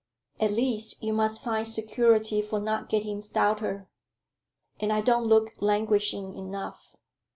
[0.39, 3.87] At least you must find security for not getting stouter."
[4.79, 6.95] "And I don't look languishing enough?"